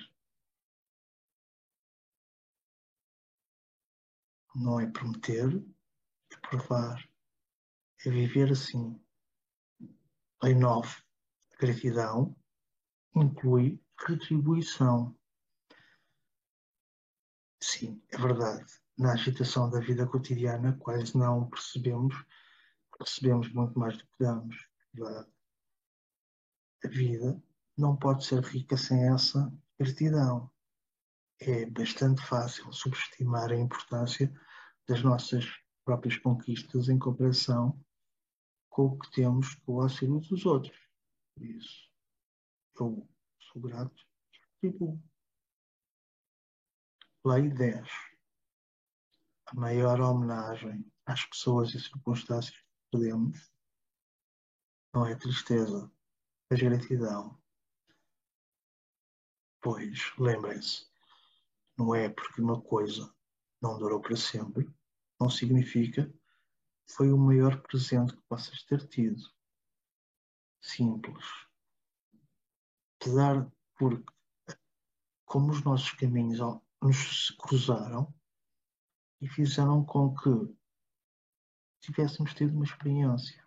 Não 4.56 4.80
é 4.80 4.88
prometer, 4.88 5.48
é 6.32 6.38
provar, 6.38 7.10
é 8.06 8.10
viver 8.10 8.52
assim. 8.52 9.00
Lei 10.42 10.56
9. 10.56 11.04
Gratidão 11.60 12.36
inclui 13.16 13.82
retribuição. 13.98 15.19
Sim, 17.80 18.02
é 18.10 18.18
verdade 18.18 18.80
na 19.00 19.14
agitação 19.14 19.70
da 19.70 19.80
vida 19.80 20.06
cotidiana, 20.06 20.76
quase 20.78 21.18
não 21.18 21.50
percebemos, 21.50 22.14
recebemos 23.00 23.50
muito 23.54 23.80
mais 23.80 23.98
do 23.98 24.04
que 24.04 24.20
damos. 24.20 24.68
A 26.84 26.88
vida 26.90 27.42
não 27.78 27.96
pode 27.96 28.26
ser 28.26 28.44
rica 28.44 28.76
sem 28.76 29.08
essa 29.08 29.50
gratidão. 29.80 30.52
É 31.40 31.66
bastante 31.66 32.22
fácil 32.22 32.72
subestimar 32.74 33.52
a 33.52 33.56
importância 33.56 34.30
das 34.86 35.02
nossas 35.02 35.46
próprias 35.86 36.18
conquistas 36.18 36.90
em 36.90 37.00
comparação 37.00 37.82
com 38.70 38.88
o 38.88 39.00
que 39.00 39.10
temos 39.12 39.56
com 39.56 39.76
o 39.76 39.82
auxílio 39.82 40.20
dos 40.20 40.46
outros. 40.46 40.78
Por 41.36 41.46
isso, 41.46 41.90
eu 42.78 43.10
sou 43.40 43.62
grato 43.62 44.06
e 44.34 44.68
retribuo. 44.68 45.02
Lei 47.26 47.50
10. 47.50 47.86
A 49.48 49.54
maior 49.54 50.00
homenagem 50.00 50.90
às 51.06 51.26
pessoas 51.26 51.74
e 51.74 51.80
circunstâncias 51.82 52.56
que 52.56 52.66
perdemos 52.90 53.52
não 54.94 55.06
é 55.06 55.14
tristeza, 55.18 55.92
mas 56.50 56.62
gratidão. 56.62 57.38
Pois, 59.62 60.14
lembrem-se, 60.18 60.90
não 61.78 61.94
é 61.94 62.08
porque 62.08 62.42
uma 62.42 62.62
coisa 62.62 63.14
não 63.62 63.78
durou 63.78 64.00
para 64.00 64.16
sempre, 64.16 64.74
não 65.20 65.30
significa 65.30 66.08
que 66.08 66.94
foi 66.94 67.12
o 67.12 67.18
maior 67.18 67.62
presente 67.64 68.16
que 68.16 68.22
possas 68.30 68.64
ter 68.64 68.88
tido. 68.88 69.22
Simples. 70.62 71.26
Apesar 72.96 73.52
porque, 73.76 74.10
como 75.26 75.52
os 75.52 75.62
nossos 75.66 75.92
caminhos 75.92 76.40
nos 76.82 77.32
cruzaram 77.32 78.14
e 79.22 79.28
fizeram 79.28 79.84
com 79.84 80.14
que 80.16 80.56
tivéssemos 81.82 82.34
tido 82.34 82.54
uma 82.54 82.66
experiência. 82.66 83.46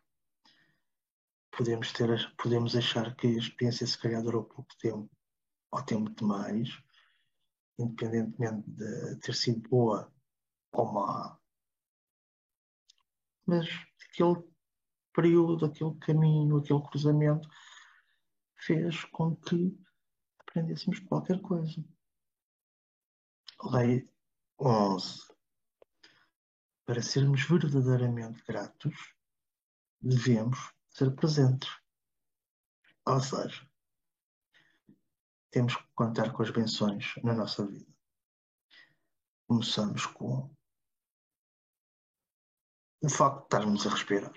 Podemos, 1.50 1.92
ter, 1.92 2.34
podemos 2.36 2.76
achar 2.76 3.14
que 3.14 3.26
a 3.26 3.38
experiência 3.38 3.86
se 3.86 3.98
calhar 3.98 4.22
durou 4.22 4.44
pouco 4.44 4.74
tempo 4.78 5.10
ou 5.70 5.82
tempo 5.82 6.10
demais, 6.10 6.68
independentemente 7.78 8.70
de 8.70 9.16
ter 9.16 9.34
sido 9.34 9.68
boa 9.68 10.12
ou 10.72 10.92
má. 10.92 11.38
Mas 13.46 13.66
aquele 14.08 14.42
período, 15.14 15.66
aquele 15.66 15.94
caminho, 15.96 16.56
aquele 16.56 16.82
cruzamento 16.82 17.48
fez 18.56 19.04
com 19.06 19.36
que 19.36 19.76
aprendêssemos 20.38 21.00
qualquer 21.00 21.40
coisa. 21.40 21.84
Lei 23.64 24.08
11. 24.58 25.32
Para 26.84 27.00
sermos 27.00 27.44
verdadeiramente 27.44 28.42
gratos, 28.44 29.14
devemos 30.00 30.58
ser 30.90 31.14
presentes. 31.14 31.70
Ou 33.06 33.20
seja, 33.20 33.64
temos 35.50 35.76
que 35.76 35.86
contar 35.94 36.32
com 36.32 36.42
as 36.42 36.50
benções 36.50 37.14
na 37.22 37.34
nossa 37.34 37.64
vida. 37.64 37.86
Começamos 39.46 40.06
com 40.06 40.52
o 43.00 43.08
facto 43.08 43.38
de 43.38 43.44
estarmos 43.44 43.86
a 43.86 43.90
respirar. 43.90 44.34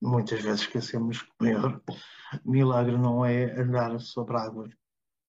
Muitas 0.00 0.42
vezes 0.42 0.60
esquecemos 0.60 1.22
que 1.22 1.30
o 2.44 2.50
milagre 2.50 2.96
não 2.96 3.24
é 3.24 3.60
andar 3.60 3.98
sobre 4.00 4.36
água, 4.36 4.68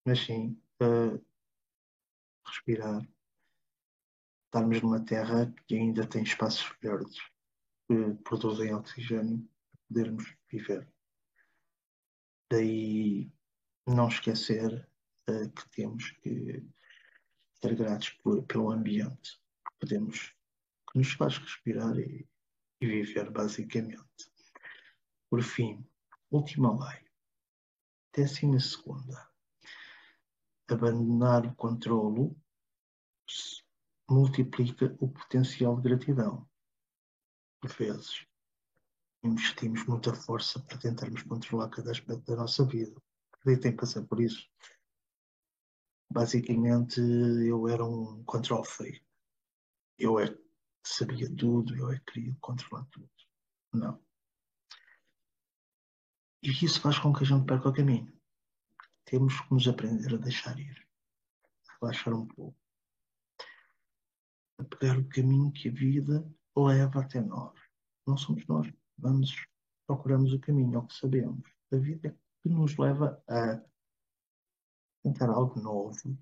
mas 0.04 0.20
sim 0.20 0.62
uh, 0.80 1.27
respirar. 2.48 3.06
Estarmos 4.46 4.80
numa 4.80 5.04
terra 5.04 5.52
que 5.66 5.76
ainda 5.76 6.06
tem 6.06 6.22
espaços 6.22 6.74
verdes 6.80 7.18
que 7.86 8.14
produzem 8.24 8.74
oxigênio 8.74 9.48
para 9.70 9.80
podermos 9.88 10.36
viver. 10.50 10.92
Daí 12.50 13.30
não 13.86 14.08
esquecer 14.08 14.88
uh, 15.28 15.50
que 15.50 15.70
temos 15.70 16.10
que 16.22 16.66
ser 17.60 17.74
gratos 17.74 18.10
por, 18.22 18.42
pelo 18.46 18.70
ambiente 18.70 19.32
que 19.66 19.78
podemos, 19.80 20.34
que 20.90 20.98
nos 20.98 21.12
faz 21.12 21.38
respirar 21.38 21.98
e, 21.98 22.28
e 22.80 22.86
viver 22.86 23.30
basicamente. 23.30 24.30
Por 25.30 25.42
fim, 25.42 25.86
última 26.30 26.72
lei. 26.72 27.04
Décima 28.14 28.58
segunda. 28.60 29.27
Abandonar 30.68 31.46
o 31.46 31.54
controlo 31.54 32.36
multiplica 34.08 34.96
o 35.00 35.08
potencial 35.08 35.76
de 35.76 35.82
gratidão. 35.82 36.48
Por 37.60 37.70
vezes, 37.70 38.26
investimos 39.22 39.84
muita 39.86 40.14
força 40.14 40.60
para 40.60 40.78
tentarmos 40.78 41.22
controlar 41.22 41.68
cada 41.70 41.90
aspecto 41.90 42.24
da 42.24 42.36
nossa 42.36 42.64
vida 42.64 43.00
acreditem 43.48 43.76
passar 43.76 44.04
por 44.06 44.20
isso. 44.20 44.48
Basicamente, 46.10 47.00
eu 47.00 47.68
era 47.68 47.84
um 47.84 48.22
control 48.24 48.64
freak. 48.64 49.04
Eu 49.98 50.18
é 50.18 50.36
sabia 50.84 51.28
tudo, 51.34 51.76
eu 51.76 51.90
é 51.90 51.98
que 51.98 52.12
queria 52.12 52.36
controlar 52.40 52.86
tudo. 52.90 53.10
Não. 53.72 54.02
E 56.42 56.50
isso 56.50 56.80
faz 56.80 56.98
com 56.98 57.12
que 57.12 57.24
a 57.24 57.26
gente 57.26 57.44
perca 57.44 57.68
o 57.68 57.74
caminho. 57.74 58.17
Temos 59.08 59.40
que 59.40 59.54
nos 59.54 59.66
aprender 59.66 60.12
a 60.12 60.18
deixar 60.18 60.58
ir, 60.58 60.86
a 61.66 61.78
relaxar 61.80 62.12
um 62.12 62.26
pouco, 62.26 62.58
a 64.58 64.64
pegar 64.64 64.98
o 64.98 65.08
caminho 65.08 65.50
que 65.50 65.70
a 65.70 65.72
vida 65.72 66.30
leva 66.54 67.00
até 67.00 67.18
nós. 67.18 67.58
Não 68.06 68.18
somos 68.18 68.46
nós. 68.46 68.70
Vamos, 68.98 69.34
procuramos 69.86 70.34
o 70.34 70.38
caminho, 70.38 70.74
é 70.74 70.78
o 70.78 70.86
que 70.86 70.94
sabemos. 70.94 71.42
A 71.72 71.76
vida 71.78 72.08
é 72.08 72.16
que 72.42 72.50
nos 72.50 72.76
leva 72.76 73.22
a 73.26 73.62
tentar 75.02 75.30
algo 75.30 75.58
novo. 75.58 76.18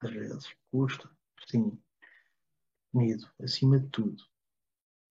Às 0.00 0.10
vezes 0.10 0.54
custa, 0.70 1.08
sim, 1.48 1.82
medo, 2.92 3.26
acima 3.40 3.80
de 3.80 3.88
tudo, 3.88 4.22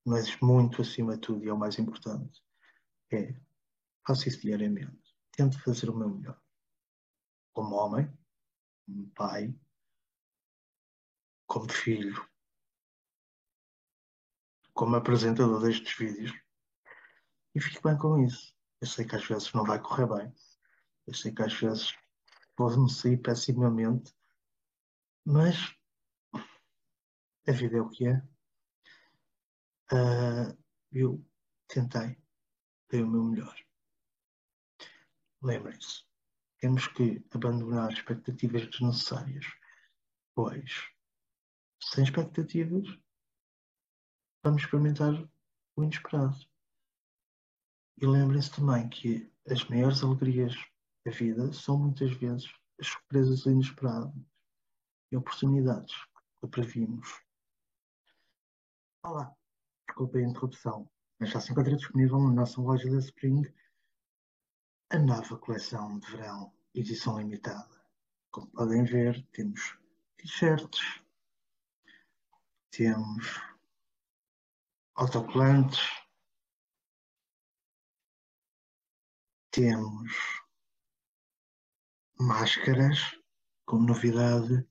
mas 0.05 0.39
muito 0.39 0.83
acima 0.83 1.15
de 1.15 1.21
tudo, 1.21 1.43
e 1.43 1.49
é 1.49 1.53
o 1.53 1.57
mais 1.57 1.79
importante, 1.79 2.43
é 3.11 3.33
faço 4.05 4.27
isso 4.27 4.41
diariamente. 4.41 5.15
Tento 5.31 5.59
fazer 5.63 5.89
o 5.89 5.97
meu 5.97 6.09
melhor. 6.09 6.39
Como 7.53 7.75
homem, 7.75 8.11
como 8.85 9.09
pai, 9.11 9.53
como 11.45 11.69
filho, 11.69 12.29
como 14.73 14.95
apresentador 14.95 15.61
destes 15.61 15.97
vídeos. 15.97 16.31
E 17.53 17.59
fico 17.59 17.87
bem 17.87 17.97
com 17.97 18.23
isso. 18.23 18.55
Eu 18.79 18.87
sei 18.87 19.05
que 19.05 19.15
às 19.15 19.25
vezes 19.25 19.51
não 19.53 19.65
vai 19.65 19.79
correr 19.81 20.07
bem. 20.07 20.33
Eu 21.05 21.13
sei 21.13 21.33
que 21.33 21.43
às 21.43 21.53
vezes 21.53 21.93
pode-me 22.55 22.89
sair 22.89 23.17
pessimamente. 23.17 24.15
Mas 25.25 25.55
a 27.47 27.51
vida 27.51 27.77
é 27.77 27.81
o 27.81 27.89
que 27.89 28.07
é. 28.07 28.17
Uh, 29.91 30.57
eu 30.91 31.23
tentei, 31.67 32.17
dei 32.89 33.03
o 33.03 33.07
meu 33.07 33.23
melhor. 33.25 33.55
Lembrem-se, 35.41 36.05
temos 36.62 36.88
que 36.88 37.26
abandonar 37.32 37.91
expectativas 37.91 38.69
desnecessárias, 38.69 39.45
pois 40.36 40.91
sem 41.82 42.04
expectativas 42.04 42.88
vamos 44.43 44.62
experimentar 44.62 45.28
o 45.76 45.84
inesperado. 45.84 46.38
E 47.97 48.06
lembrem-se 48.06 48.52
também 48.52 48.88
que 48.89 49.34
as 49.50 49.67
maiores 49.69 50.04
alegrias 50.04 50.56
da 51.04 51.12
vida 51.12 51.52
são 51.52 51.80
muitas 51.80 52.12
vezes 52.13 52.47
as 52.80 52.88
surpresas 52.88 53.45
inesperadas 53.47 54.13
e 55.12 55.17
oportunidades 55.17 55.95
que 56.39 56.47
previmos. 56.47 57.10
Olá, 59.04 59.36
desculpe 59.88 60.19
a 60.19 60.28
interrupção, 60.28 60.88
mas 61.19 61.32
já 61.32 61.41
se 61.41 61.52
encontra 61.52 61.76
disponível 61.76 62.19
na 62.19 62.32
nossa 62.32 62.62
loja 62.62 62.88
da 62.89 63.00
Spring 63.00 63.52
a 64.93 64.99
nova 64.99 65.38
coleção 65.38 65.99
de 65.99 66.12
verão, 66.12 66.54
edição 66.75 67.17
limitada. 67.17 67.82
Como 68.30 68.47
podem 68.47 68.84
ver, 68.84 69.25
temos 69.32 69.77
t-shirts, 70.17 71.01
temos 72.71 73.25
autocolantes, 74.95 75.80
temos 79.49 80.12
máscaras, 82.19 83.17
como 83.65 83.88
novidade, 83.88 84.67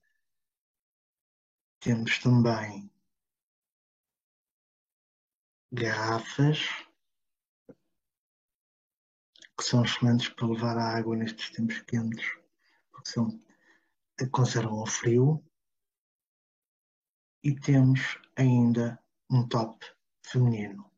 temos 1.79 2.19
também 2.19 2.93
garrafas 5.71 6.59
que 9.61 9.67
são 9.67 9.85
excelentes 9.85 10.27
para 10.29 10.47
levar 10.47 10.75
a 10.75 10.97
água 10.97 11.15
nestes 11.15 11.51
tempos 11.51 11.79
quentes, 11.81 12.25
porque 12.91 13.11
são, 13.11 13.39
conservam 14.31 14.81
o 14.81 14.87
frio. 14.87 15.45
E 17.43 17.53
temos 17.53 18.17
ainda 18.35 18.99
um 19.29 19.47
top 19.47 19.85
feminino. 20.25 20.91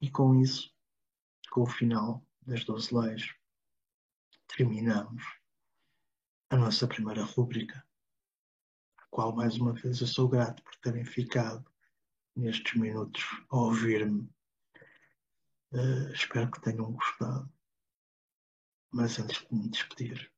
E 0.00 0.10
com 0.10 0.34
isso, 0.40 0.74
com 1.50 1.62
o 1.62 1.66
final 1.66 2.26
das 2.42 2.64
12 2.64 2.94
leis, 2.94 3.34
terminamos 4.48 5.22
a 6.48 6.56
nossa 6.56 6.88
primeira 6.88 7.22
rúbrica, 7.22 7.86
a 8.96 9.04
qual 9.10 9.34
mais 9.34 9.56
uma 9.56 9.74
vez 9.74 10.00
eu 10.00 10.06
sou 10.06 10.28
grato 10.28 10.62
por 10.62 10.74
terem 10.76 11.04
ficado 11.04 11.70
nestes 12.34 12.74
minutos 12.80 13.22
a 13.50 13.56
ouvir-me. 13.56 14.22
Uh, 15.72 16.12
espero 16.12 16.50
que 16.50 16.60
tenham 16.60 16.92
gostado. 16.92 17.52
Mas 18.90 19.18
antes 19.18 19.46
de 19.46 19.54
me 19.54 19.68
despedir, 19.68 20.32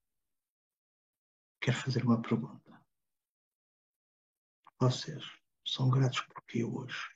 quero 1.60 1.76
fazer 1.76 2.04
uma 2.04 2.20
pergunta. 2.20 2.84
Vocês 4.78 5.24
são 5.64 5.88
gratos 5.88 6.20
por 6.22 6.42
quê 6.44 6.64
hoje? 6.64 7.11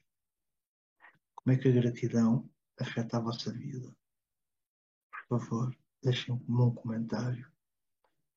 Como 1.46 1.56
é 1.56 1.60
que 1.60 1.68
a 1.68 1.72
gratidão 1.80 2.50
afeta 2.76 3.18
a 3.18 3.20
vossa 3.20 3.52
vida? 3.52 3.96
Por 5.08 5.38
favor, 5.38 5.78
deixem 6.02 6.34
um 6.34 6.74
comentário 6.74 7.48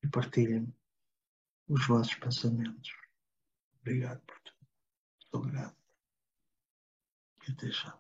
e 0.03 0.07
partilhem 0.07 0.71
os 1.67 1.87
vossos 1.87 2.13
pensamentos. 2.13 2.91
Obrigado 3.81 4.21
por 4.27 4.39
tudo. 4.41 4.67
Estou 5.19 5.41
grato. 5.41 5.95
E 7.47 7.51
até 7.51 7.71
já. 7.71 7.99